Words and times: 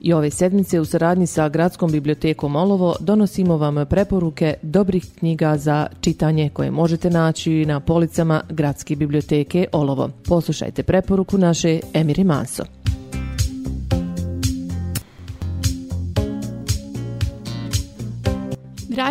I 0.00 0.12
ove 0.12 0.30
sedmice 0.30 0.80
u 0.80 0.84
saradnji 0.84 1.26
sa 1.26 1.48
Gradskom 1.48 1.92
bibliotekom 1.92 2.56
Olovo 2.56 2.96
donosimo 3.00 3.56
vam 3.56 3.86
preporuke 3.86 4.54
dobrih 4.62 5.04
knjiga 5.18 5.58
za 5.58 5.86
čitanje 6.00 6.50
koje 6.50 6.70
možete 6.70 7.10
naći 7.10 7.66
na 7.66 7.80
policama 7.80 8.42
Gradske 8.50 8.96
biblioteke 8.96 9.66
Olovo. 9.72 10.10
Poslušajte 10.28 10.82
preporuku 10.82 11.38
naše 11.38 11.80
Emiri 11.94 12.24
Manso. 12.24 12.81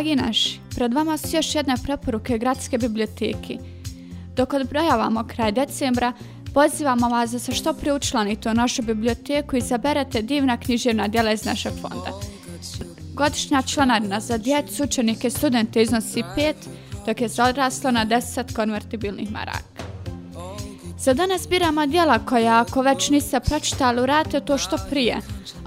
Dragi 0.01 0.15
naši, 0.15 0.59
pred 0.75 0.93
vama 0.93 1.17
su 1.17 1.35
još 1.35 1.55
jedne 1.55 1.75
preporuke 1.83 2.37
Gradske 2.37 2.77
biblioteke. 2.77 3.57
Dok 4.35 4.53
odbrojavamo 4.53 5.27
kraj 5.27 5.51
decembra, 5.51 6.13
pozivamo 6.53 7.09
vas 7.09 7.31
da 7.31 7.39
se 7.39 7.51
što 7.51 7.73
prije 7.73 7.93
učlanite 7.93 8.49
u 8.49 8.53
našu 8.53 8.81
biblioteku 8.81 9.55
i 9.55 9.59
izaberete 9.59 10.21
divna 10.21 10.57
književna 10.57 11.07
djela 11.07 11.31
iz 11.31 11.45
našeg 11.45 11.73
fonda. 11.81 12.11
Godišnja 13.13 13.61
članarina 13.61 14.19
za 14.19 14.37
djecu, 14.37 14.83
učenike 14.83 15.27
i 15.27 15.31
studente 15.31 15.81
iznosi 15.81 16.23
5, 16.37 16.53
dok 17.05 17.21
je 17.21 17.27
za 17.27 17.45
odraslo 17.45 17.91
na 17.91 18.05
10 18.05 18.55
konvertibilnih 18.55 19.31
maraka. 19.31 19.70
Za 21.03 21.13
danas 21.13 21.47
biramo 21.49 21.85
dijela 21.85 22.19
koja, 22.19 22.61
ako 22.61 22.81
već 22.81 23.09
niste 23.09 23.39
pročitali, 23.39 24.01
uradite 24.01 24.39
to 24.39 24.57
što 24.57 24.77
prije. 24.89 25.17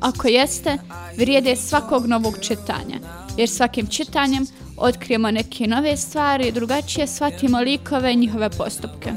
Ako 0.00 0.28
jeste, 0.28 0.78
vrijede 1.16 1.56
svakog 1.56 2.06
novog 2.06 2.34
čitanja, 2.40 2.98
jer 3.36 3.48
svakim 3.48 3.86
čitanjem 3.86 4.46
otkrijemo 4.76 5.30
neke 5.30 5.66
nove 5.66 5.96
stvari 5.96 6.48
i 6.48 6.52
drugačije 6.52 7.06
shvatimo 7.06 7.60
likove 7.60 8.12
i 8.12 8.16
njihove 8.16 8.50
postupke. 8.50 9.12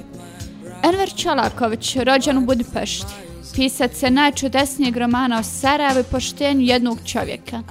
Enver 0.84 1.14
Čalaković, 1.16 1.96
rođen 1.96 2.38
u 2.38 2.42
Budimpešti, 2.42 3.14
pisac 3.56 4.04
je 4.04 4.12
najčudesnijeg 4.12 4.98
romana 4.98 5.40
o 5.40 5.44
Sarajevu 5.44 6.00
i 6.00 6.12
poštenju 6.12 6.62
jednog 6.62 6.98
čovjeka. 7.06 7.64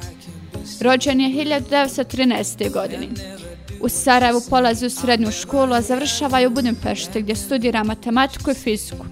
Rođen 0.81 1.21
je 1.21 1.45
1913. 1.45 2.73
godine. 2.73 3.36
U 3.81 3.89
Sarajevu 3.89 4.41
polazi 4.51 4.87
u 4.87 4.91
srednju 4.91 5.33
školu, 5.33 5.73
a 5.73 5.83
završava 5.83 6.39
je 6.39 6.47
u 6.47 6.51
Budimpešti 6.51 7.23
gdje 7.23 7.37
studira 7.37 7.85
matematiku 7.85 8.51
i 8.51 8.55
fiziku, 8.55 9.05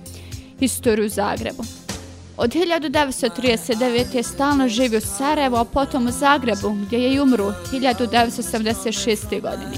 historiju 0.58 1.06
u 1.06 1.08
Zagrebu. 1.08 1.64
Od 2.36 2.54
1939. 2.54 4.16
je 4.16 4.22
stalno 4.22 4.68
živi 4.68 4.96
u 4.96 5.00
Sarajevu, 5.00 5.56
a 5.56 5.64
potom 5.64 6.06
u 6.06 6.10
Zagrebu, 6.10 6.76
gdje 6.86 6.98
je 6.98 7.14
i 7.14 7.20
umru 7.20 7.52
1976. 7.72 9.40
godini. 9.40 9.76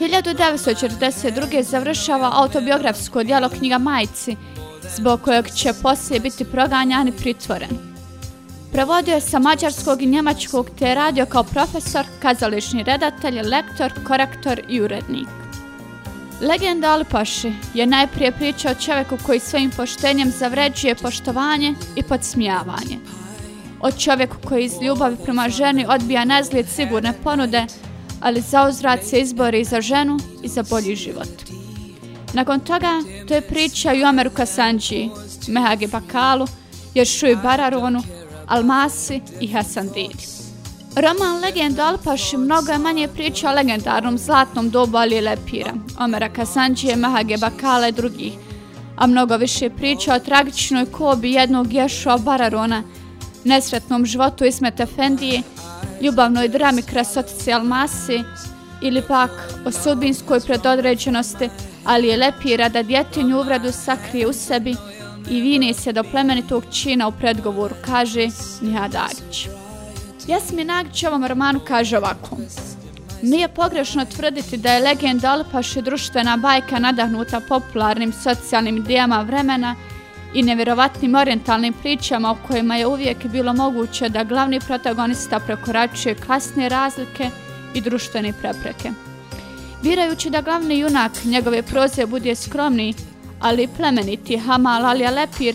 1942. 0.00 1.62
završava 1.62 2.30
autobiografsko 2.34 3.22
djelo 3.22 3.48
knjiga 3.48 3.78
Majci, 3.78 4.36
zbog 4.96 5.22
kojeg 5.22 5.50
će 5.50 5.72
poslije 5.82 6.20
biti 6.20 6.44
proganjan 6.44 7.08
i 7.08 7.12
pritvoren. 7.12 7.89
Prevodio 8.72 9.14
je 9.14 9.20
sa 9.20 9.38
mađarskog 9.38 10.02
i 10.02 10.06
njemačkog 10.06 10.70
te 10.78 10.84
je 10.84 10.94
radio 10.94 11.26
kao 11.26 11.44
profesor, 11.44 12.06
kazališni 12.22 12.82
redatelj, 12.82 13.40
lektor, 13.42 13.92
korektor 14.04 14.60
i 14.68 14.80
urednik. 14.80 15.28
Legenda 16.40 16.92
Alpaši 16.92 17.52
je 17.74 17.86
najprije 17.86 18.32
priča 18.32 18.70
o 18.70 18.74
čovjeku 18.74 19.16
koji 19.26 19.40
svojim 19.40 19.70
poštenjem 19.70 20.30
zavređuje 20.30 20.94
poštovanje 20.94 21.74
i 21.96 22.02
podsmijavanje. 22.02 22.98
O 23.80 23.92
čovjeku 23.92 24.36
koji 24.48 24.64
iz 24.64 24.72
ljubavi 24.82 25.16
prema 25.24 25.48
ženi 25.48 25.86
odbija 25.88 26.24
nezlijed 26.24 26.68
sigurne 26.68 27.12
ponude, 27.24 27.66
ali 28.20 28.40
za 28.40 28.68
uzrat 28.68 29.04
se 29.04 29.20
izbori 29.20 29.64
za 29.64 29.80
ženu 29.80 30.18
i 30.42 30.48
za 30.48 30.62
bolji 30.70 30.96
život. 30.96 31.28
Nakon 32.34 32.60
toga, 32.60 33.02
to 33.28 33.34
je 33.34 33.40
priča 33.40 33.92
i 33.92 34.04
o 34.04 34.06
Ameru 34.06 34.30
Kasanđiji, 34.30 35.10
Mehagi 35.48 35.86
Bakalu, 35.86 36.46
Jeršuj 36.94 37.36
Bararonu, 37.36 38.02
Almasi 38.50 39.20
i 39.40 39.46
Hasan 39.52 39.88
Roman 40.96 41.40
Legenda 41.40 41.86
Alpaši 41.86 42.36
mnogo 42.36 42.72
je 42.72 42.78
manje 42.78 43.08
priča 43.08 43.50
o 43.50 43.54
legendarnom 43.54 44.18
zlatnom 44.18 44.70
dobu 44.70 44.96
Ali 44.96 45.20
Lepira, 45.20 45.72
Omera 45.98 46.28
Kasanđije, 46.28 46.96
Mahage 46.96 47.36
Bakala 47.36 47.88
i 47.88 47.92
drugih, 47.92 48.32
a 48.96 49.06
mnogo 49.06 49.36
više 49.36 49.70
priča 49.70 50.14
o 50.14 50.18
tragičnoj 50.18 50.86
kobi 50.86 51.32
jednog 51.32 51.72
Ješua 51.72 52.18
Bararona, 52.18 52.82
nesretnom 53.44 54.06
životu 54.06 54.44
Ismet 54.44 54.80
Efendije, 54.80 55.42
ljubavnoj 56.02 56.48
drami 56.48 56.82
krasotice 56.82 57.52
Almasi 57.52 58.22
ili 58.82 59.02
pak 59.08 59.30
o 59.66 59.70
sudbinskoj 59.70 60.40
predodređenosti, 60.40 61.48
ali 61.84 62.08
je 62.08 62.16
Lepira 62.16 62.68
da 62.68 62.82
djetinju 62.82 63.38
uvredu 63.38 63.72
sakrije 63.72 64.26
u 64.26 64.32
sebi 64.32 64.74
i 65.30 65.40
vine 65.40 65.74
se 65.74 65.92
do 65.92 66.02
plemenitog 66.02 66.64
čina 66.72 67.08
u 67.08 67.12
predgovoru, 67.12 67.74
kaže 67.84 68.28
Nija 68.60 68.88
Dagić. 68.88 69.48
Jasmin 70.26 70.70
Agić 70.70 71.04
ovom 71.04 71.26
romanu 71.26 71.60
kaže 71.68 71.98
ovako. 71.98 72.36
Nije 73.22 73.48
pogrešno 73.48 74.04
tvrditi 74.04 74.56
da 74.56 74.72
je 74.72 74.82
legenda 74.82 75.32
Alpaši 75.32 75.82
društvena 75.82 76.36
bajka 76.36 76.78
nadahnuta 76.78 77.40
popularnim 77.48 78.12
socijalnim 78.12 78.76
idejama 78.76 79.22
vremena 79.22 79.76
i 80.34 80.42
nevjerovatnim 80.42 81.14
orientalnim 81.14 81.72
pričama 81.72 82.30
o 82.30 82.36
kojima 82.48 82.76
je 82.76 82.86
uvijek 82.86 83.26
bilo 83.26 83.52
moguće 83.52 84.08
da 84.08 84.24
glavni 84.24 84.60
protagonista 84.60 85.40
prekoračuje 85.40 86.14
klasne 86.14 86.68
razlike 86.68 87.30
i 87.74 87.80
društvene 87.80 88.32
prepreke. 88.32 88.90
Birajući 89.82 90.30
da 90.30 90.40
glavni 90.40 90.78
junak 90.78 91.12
njegove 91.24 91.62
proze 91.62 92.06
bude 92.06 92.34
skromni, 92.34 92.94
ali 93.40 93.68
plemeniti 93.76 94.36
Hamal 94.36 94.86
Alija 94.86 95.10
Lepir, 95.10 95.54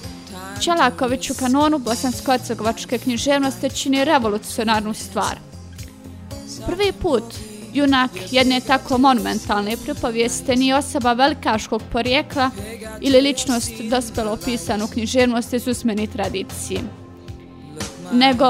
Čelaković 0.61 1.29
u 1.29 1.33
kanonu 1.33 1.79
bosansko-hercegovačke 1.79 2.97
književnosti 2.97 3.69
čini 3.69 4.05
revolucionarnu 4.05 4.93
stvar. 4.93 5.37
Prvi 6.65 6.91
put 6.91 7.23
junak 7.73 8.11
jedne 8.31 8.59
tako 8.59 8.97
monumentalne 8.97 9.77
pripovijeste 9.77 10.55
nije 10.55 10.75
osoba 10.75 11.13
velikaškog 11.13 11.81
porijekla 11.91 12.51
ili 13.01 13.21
ličnost 13.21 13.71
dospelo 13.89 14.31
opisan 14.31 14.81
u 14.81 14.87
književnosti 14.87 15.59
s 15.59 15.67
usmeni 15.67 16.07
tradiciji, 16.07 16.79
nego 18.11 18.45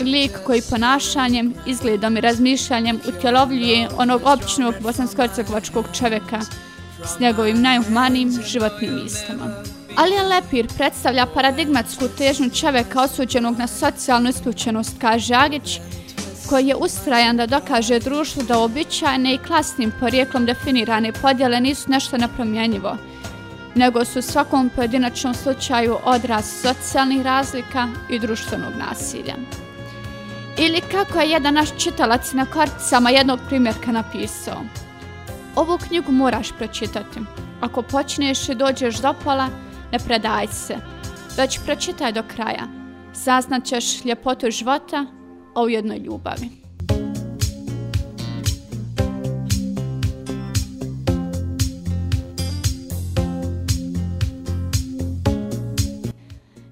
lik 0.00 0.32
koji 0.46 0.62
ponašanjem, 0.70 1.54
izgledom 1.66 2.16
i 2.16 2.20
razmišljanjem 2.20 3.00
utjelovljuje 3.08 3.88
onog 3.96 4.22
običnog 4.24 4.74
bosansko-hercegovačkog 4.82 5.84
čovjeka 5.98 6.40
s 7.04 7.20
njegovim 7.20 7.62
najhumanijim 7.62 8.42
životnim 8.46 9.06
istama. 9.06 9.44
Alijan 9.96 10.26
Lepir 10.26 10.68
predstavlja 10.76 11.26
paradigmatsku 11.26 12.08
težnju 12.18 12.50
čovjeka 12.50 13.02
osuđenog 13.02 13.58
na 13.58 13.66
socijalnu 13.66 14.30
isključenost, 14.30 14.96
kaže 15.00 15.34
Agić, 15.34 15.80
koji 16.48 16.66
je 16.66 16.76
ustrajan 16.76 17.36
da 17.36 17.46
dokaže 17.46 17.98
društvu 17.98 18.42
da 18.42 18.58
običajne 18.58 19.34
i 19.34 19.38
klasnim 19.38 19.92
porijeklom 20.00 20.46
definirane 20.46 21.12
podjele 21.12 21.60
nisu 21.60 21.90
nešto 21.90 22.16
nepromjenjivo, 22.16 22.96
nego 23.74 24.04
su 24.04 24.18
u 24.18 24.22
svakom 24.22 24.70
pojedinačnom 24.76 25.34
slučaju 25.34 25.96
odraz 26.04 26.44
socijalnih 26.62 27.22
razlika 27.22 27.88
i 28.10 28.18
društvenog 28.18 28.72
nasilja. 28.88 29.34
Ili 30.58 30.80
kako 30.90 31.20
je 31.20 31.30
jedan 31.30 31.54
naš 31.54 31.68
čitalac 31.78 32.32
na 32.32 32.46
karticama 32.46 33.10
jednog 33.10 33.40
primjerka 33.48 33.92
napisao. 33.92 34.62
Ovu 35.56 35.78
knjigu 35.88 36.12
moraš 36.12 36.52
pročitati. 36.58 37.20
Ako 37.60 37.82
počneš 37.82 38.48
i 38.48 38.54
dođeš 38.54 38.96
do 38.96 39.14
pola, 39.24 39.48
ne 39.92 39.98
predaj 39.98 40.46
se. 40.46 40.76
Već 41.36 41.58
pročitaj 41.64 42.12
do 42.12 42.22
kraja. 42.34 42.66
Saznaćeš 43.12 44.04
ljepotu 44.04 44.50
života, 44.50 45.06
a 45.54 45.62
ujedno 45.62 45.94
ljubavi. 45.94 46.48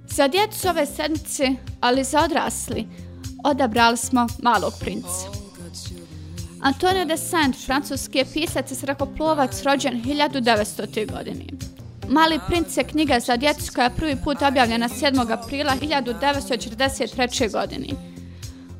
Za 0.09 0.29
djecu 0.29 0.69
ove 0.69 0.87
sedmice, 0.87 1.49
ali 1.81 2.05
za 2.05 2.25
odrasli, 2.25 2.89
odabrali 3.45 3.97
smo 3.97 4.27
malog 4.43 4.73
princa. 4.81 5.41
Antonio 6.63 7.05
de 7.05 7.17
Saint, 7.17 7.57
francuski 7.57 8.19
je 8.19 8.25
pisac 8.25 8.71
i 8.71 8.75
srakoplovac 8.75 9.63
rođen 9.63 10.03
1900. 10.03 11.13
godine. 11.13 11.45
Mali 12.09 12.41
princ 12.49 12.77
je 12.77 12.85
knjiga 12.85 13.21
za 13.21 13.37
djecu 13.37 13.73
koja 13.75 13.85
je 13.85 13.97
prvi 13.97 14.17
put 14.25 14.43
objavljena 14.43 14.89
7. 14.89 15.33
aprila 15.33 15.73
1943. 15.83 17.53
godine. 17.53 17.89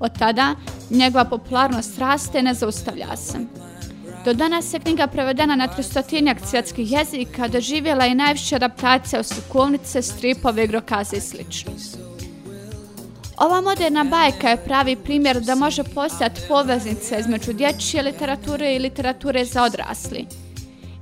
Od 0.01 0.19
tada 0.19 0.55
njegova 0.91 1.25
popularnost 1.25 1.99
raste 1.99 2.39
i 2.39 2.43
ne 2.43 2.55
zaustavlja 2.55 3.17
se. 3.17 3.39
Do 4.25 4.35
danas 4.35 4.75
je 4.75 4.81
knjiga 4.81 5.07
prevedena 5.07 5.57
na 5.57 5.69
tristotinjak 5.69 6.37
svjetskih 6.47 6.93
jezika, 6.93 7.49
doživjela 7.49 8.07
i 8.07 8.15
najviše 8.15 8.57
adaptacija 8.57 9.21
u 9.21 9.23
slikovnice, 9.23 10.03
stripove, 10.03 10.65
igrokaze 10.65 11.17
i 11.17 11.21
slično. 11.21 11.73
Ova 13.41 13.61
moderna 13.61 14.05
bajka 14.05 14.49
je 14.49 14.65
pravi 14.65 14.97
primjer 14.97 15.41
da 15.41 15.55
može 15.55 15.85
postati 15.85 16.41
poveznica 16.49 17.19
između 17.19 17.53
dječje 17.53 18.03
literature 18.03 18.75
i 18.75 18.79
literature 18.79 19.45
za 19.45 19.63
odrasli. 19.63 20.27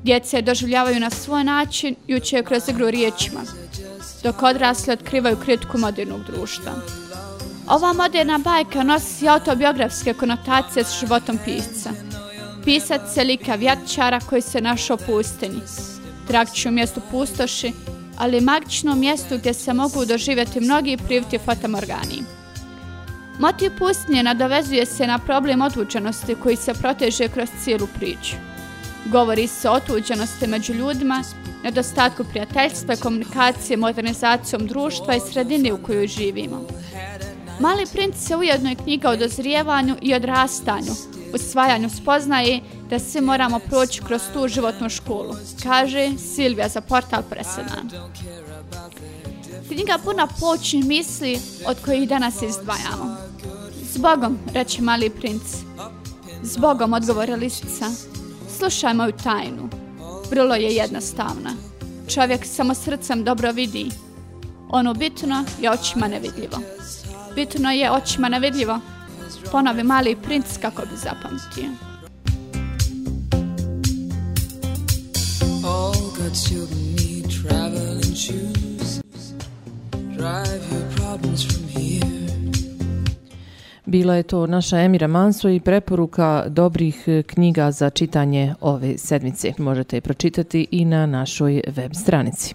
Djece 0.03 0.43
doživljavaju 0.43 1.01
na 1.01 1.11
svoj 1.11 1.45
način 1.45 1.97
i 2.07 2.17
uče 2.17 2.43
kroz 2.43 2.69
igru 2.69 2.91
riječima, 2.91 3.41
dok 4.23 4.43
odrasli 4.43 4.93
otkrivaju 4.93 5.37
kritiku 5.37 5.79
modernog 5.79 6.21
društva. 6.25 6.73
Ova 7.69 7.93
moderna 7.93 8.39
bajka 8.39 8.83
nosi 8.83 9.29
autobiografske 9.29 10.15
konotacije 10.15 10.85
s 10.85 11.01
životom 11.01 11.39
pisca. 11.45 11.91
Pisac 12.65 13.01
se 13.15 13.25
lika 13.25 13.55
vjatčara 13.55 14.21
koji 14.21 14.43
se 14.43 14.61
našao 14.61 14.95
u 14.95 15.07
pustinji. 15.07 15.61
Trakću 16.29 16.69
u 16.69 16.73
mjestu 16.73 17.01
pustoši, 17.11 17.73
ali 18.19 18.41
magično 18.41 18.95
mjesto 18.95 19.39
gdje 19.39 19.55
se 19.55 19.73
mogu 19.73 20.05
doživjeti 20.05 20.61
mnogi 20.61 20.97
priviti 20.97 21.39
fatamorgani. 21.39 22.23
Motiv 23.39 23.71
pustinje 23.79 24.23
nadovezuje 24.23 24.87
se 24.87 25.07
na 25.07 25.19
problem 25.19 25.63
otuđenosti 25.63 26.35
koji 26.35 26.57
se 26.57 26.75
proteže 26.75 27.29
kroz 27.29 27.49
cijelu 27.65 27.87
priču. 27.99 28.37
Govori 29.07 29.47
se 29.47 29.69
o 29.69 29.73
otuđenosti 29.73 30.47
među 30.47 30.73
ljudima, 30.73 31.23
nedostatku 31.65 32.25
prijateljstva, 32.25 32.97
komunikacije, 32.97 33.77
modernizacijom 33.77 34.67
društva 34.67 35.15
i 35.15 35.21
sredine 35.21 35.73
u 35.73 35.83
kojoj 35.83 36.07
živimo. 36.07 36.67
Mali 37.61 37.85
princ 37.93 38.17
se 38.17 38.37
ujedno 38.37 38.69
je 38.69 38.77
knjiga 38.77 39.11
o 39.11 39.17
dozrijevanju 39.17 39.97
i 40.03 40.15
odrastanju, 40.15 40.93
usvajanju 41.35 41.91
spoznaje 41.91 42.61
da 42.91 42.99
svi 42.99 43.21
moramo 43.21 43.59
proći 43.59 44.03
kroz 44.03 44.23
tu 44.33 44.49
životnu 44.49 44.89
školu, 44.89 45.35
kaže 45.63 46.11
Silvija 46.35 46.69
za 46.69 46.81
portal 46.81 47.23
Presedan. 47.31 47.91
Knjiga 49.69 49.99
puna 50.05 50.29
počnih 50.41 50.85
misli 50.85 51.41
od 51.67 51.77
kojih 51.85 52.09
danas 52.09 52.43
izdvajamo. 52.43 53.17
Zbogom, 53.93 54.39
reče 54.55 54.83
mali 54.83 55.11
princ. 55.11 55.43
Zbogom, 56.43 56.93
odgovore 56.93 57.37
lisica. 57.37 57.87
Slušaj 58.59 58.95
moju 58.95 59.13
tajnu. 59.13 59.69
Vrlo 60.31 60.55
je 60.55 60.75
jednostavna. 60.75 61.51
Čovjek 62.15 62.47
samo 62.47 62.75
srcem 62.75 63.25
dobro 63.25 63.53
vidi. 63.53 63.91
Ono 64.69 64.95
bitno 64.95 65.45
je 65.61 65.71
očima 65.71 66.09
nevidljivo. 66.09 66.59
Bitno 67.35 67.71
je 67.71 67.91
očima 67.91 68.29
nevidljivo. 68.29 68.81
Ponovi 69.53 69.83
mali 69.83 70.17
princ 70.17 70.47
kako 70.63 70.83
bi 70.83 70.97
zapamtio. 70.97 71.89
All 76.29 76.35
good 76.35 76.49
children 76.49 76.97
need 76.97 77.31
traveling 77.43 78.15
shoes. 78.15 79.01
Drive 80.17 80.63
your 80.73 80.87
problems 80.97 81.43
from 81.47 81.69
here. 81.69 82.07
Bila 83.87 84.15
je 84.15 84.23
to 84.23 84.47
naša 84.47 84.79
Emira 84.79 85.07
Manso 85.07 85.49
i 85.49 85.61
preporuka 85.61 86.45
dobrih 86.49 87.09
knjiga 87.27 87.71
za 87.71 87.91
čitanje 87.91 88.55
ove 88.61 88.99
sedmice. 88.99 89.53
Možete 89.59 89.97
je 89.97 90.01
pročitati 90.01 90.67
i 90.71 90.85
na 90.85 91.07
našoj 91.07 91.63
web 91.77 91.95
stranici. 91.95 92.55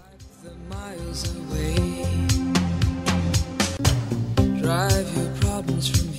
Drive 4.36 5.06
your 5.16 5.40
problems 5.40 5.90
from 5.90 6.13